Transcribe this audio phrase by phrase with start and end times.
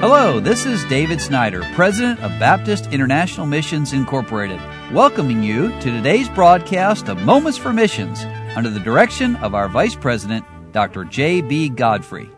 [0.00, 4.60] Hello, this is David Snyder, President of Baptist International Missions Incorporated,
[4.92, 8.22] welcoming you to today's broadcast of Moments for Missions
[8.54, 11.02] under the direction of our Vice President, Dr.
[11.02, 11.70] J.B.
[11.70, 12.30] Godfrey.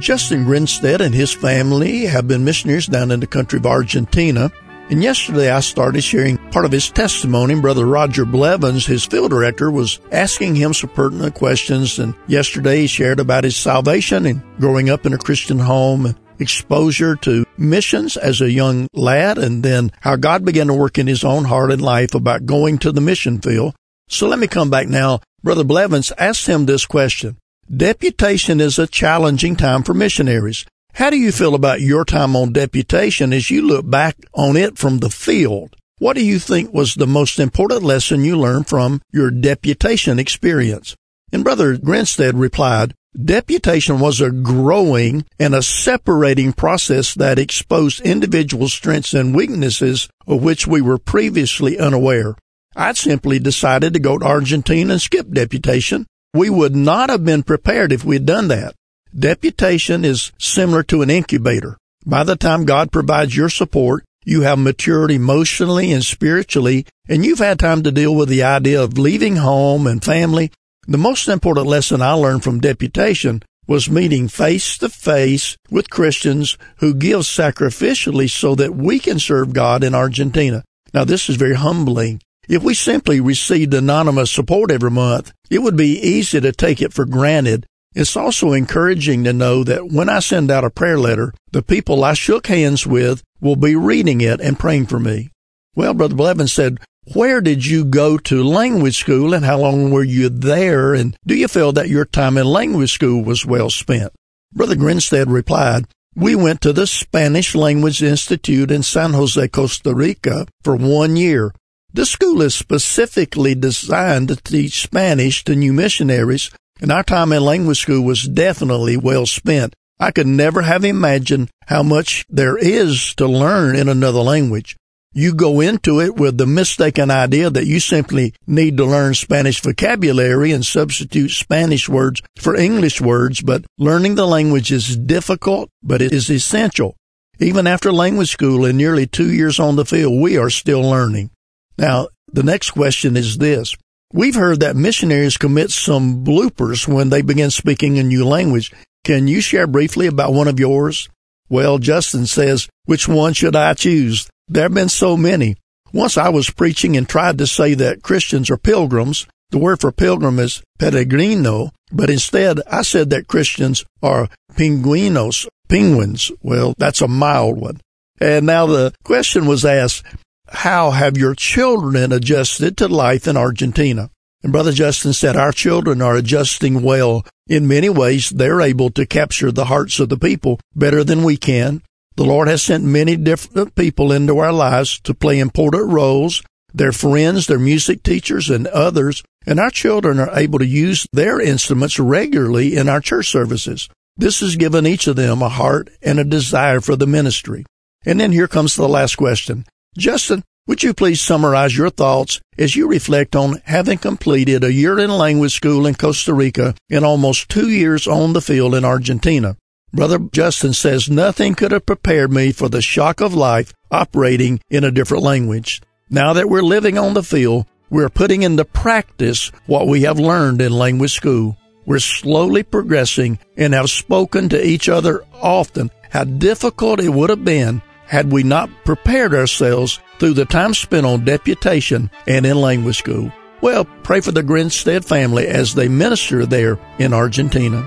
[0.00, 4.50] Justin Grinstead and his family have been missionaries down in the country of Argentina.
[4.90, 7.60] And yesterday I started sharing part of his testimony.
[7.60, 12.00] Brother Roger Blevins, his field director, was asking him some pertinent questions.
[12.00, 17.16] And yesterday he shared about his salvation and growing up in a Christian home exposure
[17.16, 21.22] to missions as a young lad and then how God began to work in his
[21.24, 23.74] own heart and life about going to the mission field.
[24.08, 25.20] So let me come back now.
[25.42, 27.36] Brother Blevins asked him this question.
[27.74, 30.66] Deputation is a challenging time for missionaries.
[30.94, 34.76] How do you feel about your time on deputation as you look back on it
[34.76, 35.76] from the field?
[35.98, 40.96] What do you think was the most important lesson you learned from your deputation experience?
[41.30, 48.68] And Brother Grinstead replied, Deputation was a growing and a separating process that exposed individual
[48.68, 52.36] strengths and weaknesses of which we were previously unaware.
[52.76, 56.06] I simply decided to go to Argentina and skip deputation.
[56.32, 58.74] We would not have been prepared if we had done that.
[59.18, 61.76] Deputation is similar to an incubator.
[62.06, 67.40] By the time God provides your support, you have matured emotionally and spiritually, and you've
[67.40, 70.52] had time to deal with the idea of leaving home and family.
[70.90, 76.58] The most important lesson I learned from deputation was meeting face to face with Christians
[76.80, 80.62] who give sacrificially so that we can serve God in Argentina.
[80.92, 82.20] Now this is very humbling.
[82.48, 86.92] If we simply received anonymous support every month, it would be easy to take it
[86.92, 91.34] for granted it's also encouraging to know that when I send out a prayer letter,
[91.50, 95.30] the people I shook hands with will be reading it and praying for me.
[95.74, 96.78] Well, Brother Blevins said,
[97.12, 100.94] where did you go to language school and how long were you there?
[100.94, 104.12] And do you feel that your time in language school was well spent?
[104.52, 110.46] Brother Grinstead replied, we went to the Spanish Language Institute in San Jose, Costa Rica
[110.62, 111.52] for one year.
[111.92, 117.42] The school is specifically designed to teach Spanish to new missionaries and our time in
[117.42, 119.74] language school was definitely well spent.
[119.98, 124.76] I could never have imagined how much there is to learn in another language.
[125.12, 129.60] You go into it with the mistaken idea that you simply need to learn Spanish
[129.60, 136.00] vocabulary and substitute Spanish words for English words, but learning the language is difficult, but
[136.00, 136.94] it is essential.
[137.40, 141.30] Even after language school and nearly two years on the field, we are still learning.
[141.76, 143.74] Now, the next question is this.
[144.12, 148.72] We've heard that missionaries commit some bloopers when they begin speaking a new language.
[149.02, 151.08] Can you share briefly about one of yours?
[151.48, 154.29] Well, Justin says, which one should I choose?
[154.50, 155.56] There have been so many.
[155.92, 159.26] Once I was preaching and tried to say that Christians are pilgrims.
[159.50, 166.32] The word for pilgrim is peregrino, but instead I said that Christians are pinguinos, penguins.
[166.42, 167.80] Well, that's a mild one.
[168.20, 170.04] And now the question was asked,
[170.48, 174.10] how have your children adjusted to life in Argentina?
[174.42, 177.24] And Brother Justin said, Our children are adjusting well.
[177.46, 181.36] In many ways, they're able to capture the hearts of the people better than we
[181.36, 181.82] can.
[182.20, 186.42] The Lord has sent many different people into our lives to play important roles.
[186.74, 189.22] Their friends, their music teachers, and others.
[189.46, 193.88] And our children are able to use their instruments regularly in our church services.
[194.18, 197.64] This has given each of them a heart and a desire for the ministry.
[198.04, 199.64] And then here comes the last question.
[199.96, 204.98] Justin, would you please summarize your thoughts as you reflect on having completed a year
[204.98, 209.56] in language school in Costa Rica and almost two years on the field in Argentina?
[209.92, 214.84] Brother Justin says nothing could have prepared me for the shock of life operating in
[214.84, 215.82] a different language.
[216.08, 220.62] Now that we're living on the field, we're putting into practice what we have learned
[220.62, 221.56] in language school.
[221.86, 227.44] We're slowly progressing and have spoken to each other often how difficult it would have
[227.44, 232.98] been had we not prepared ourselves through the time spent on deputation and in language
[232.98, 233.32] school.
[233.60, 237.86] Well, pray for the Grinstead family as they minister there in Argentina.